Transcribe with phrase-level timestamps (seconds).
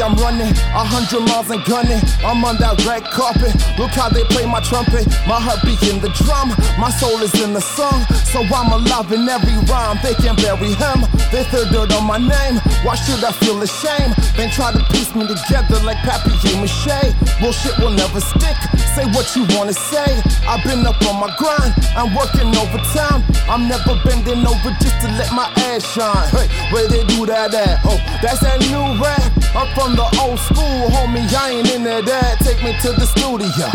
[0.00, 2.00] I'm running a hundred miles and gunning.
[2.24, 3.52] I'm on that red carpet.
[3.76, 5.04] Look how they play my trumpet.
[5.28, 6.56] My heart beating the drum.
[6.80, 10.00] My soul is in the song, so I'm alive in every rhyme.
[10.00, 11.04] They can bury him.
[11.28, 12.56] They throw dirt on my name.
[12.80, 14.16] Why should I feel ashamed?
[14.40, 17.12] Then try to piece me together like papier mache.
[17.40, 18.56] Bullshit will never stick.
[18.96, 20.08] Say what you wanna say.
[20.48, 21.76] I've been up on my grind.
[21.92, 23.20] I'm working overtime.
[23.52, 26.28] I'm never bending over just to let my ass shine.
[26.32, 27.84] Hey, where they do that at?
[27.84, 29.39] Oh, that's that new rap.
[29.54, 31.26] I'm from the old school, homie.
[31.34, 32.02] I ain't in there.
[32.02, 33.66] Dad, take me to the studio.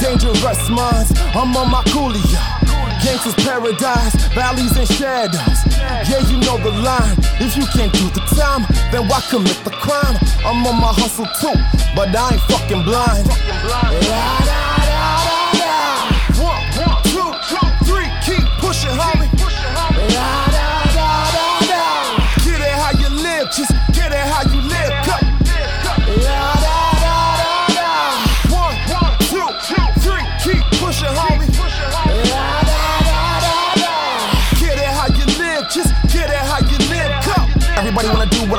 [0.00, 1.12] Dangerous minds.
[1.34, 2.40] I'm on my coolio.
[3.02, 5.58] Gangsters paradise, valleys and shadows.
[6.08, 7.16] Yeah, you know the line.
[7.40, 10.16] If you can't do the time, then why commit the crime?
[10.44, 11.54] I'm on my hustle too,
[11.94, 13.26] but I ain't fucking blind.
[14.04, 14.45] Yeah,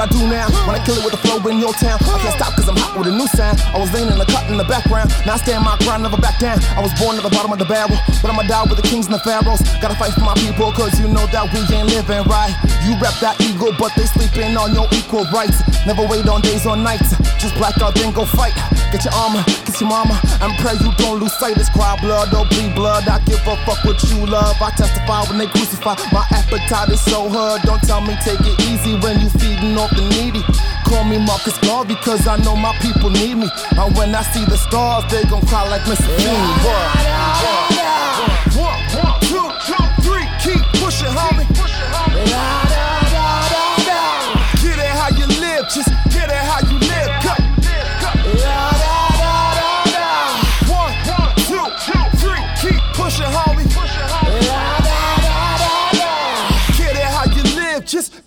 [0.08, 0.48] I do now.
[0.64, 2.00] Wanna kill it with the flow in your town.
[2.00, 3.60] I can't stop cause I'm hot with a new sound.
[3.76, 5.12] I was leaning the cut in the background.
[5.28, 6.64] Now I stand my ground, never back down.
[6.80, 8.00] I was born at the bottom of the barrel.
[8.24, 9.60] But I'ma die with the kings and the pharaohs.
[9.84, 12.56] Gotta fight for my people cause you know that we ain't living right.
[12.88, 15.60] You rep that ego, but they sleeping on your equal rights.
[15.84, 17.12] Never wait on days or nights.
[17.36, 18.56] Just black out, then go fight.
[18.96, 21.60] Get your armor, kiss your mama, and pray you don't lose sight.
[21.60, 23.04] It's cry blood, don't bleed blood.
[23.12, 24.56] I give a fuck what you love.
[24.64, 26.00] I testify when they crucify.
[26.16, 27.62] My appetite is so hard.
[27.64, 30.42] Don't tell me take it easy when you feeding off the needy.
[30.86, 33.50] Call me Marcus Garvey because I know my people need me.
[33.78, 36.08] And when I see the stars, they gon' cry like Mr.
[36.18, 36.38] Fiend.
[36.64, 37.77] One,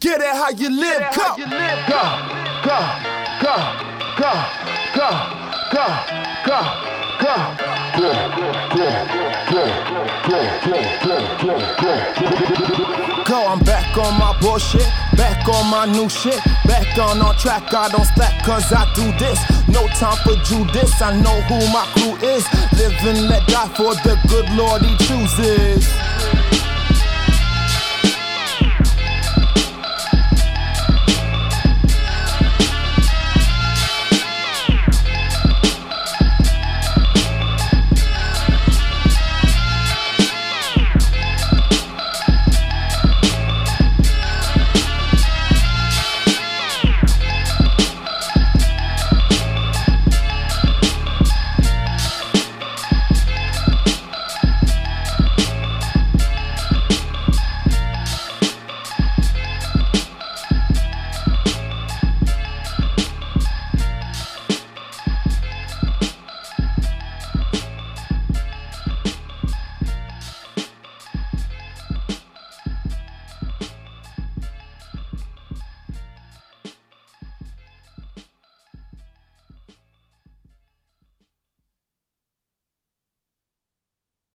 [0.01, 1.03] get it how you live.
[1.13, 1.37] Come.
[1.37, 1.47] Go,
[2.65, 2.79] go,
[3.41, 3.55] go,
[4.17, 4.33] go,
[4.97, 5.09] go,
[5.71, 5.87] go,
[6.43, 6.81] go,
[13.27, 17.73] Go, I'm back on my bullshit, back on my new shit, back on on track.
[17.75, 19.39] I don't slack cause I do this.
[19.69, 22.45] No time for Judas, I know who my crew is.
[22.73, 26.10] Live and let die for the good Lord he chooses.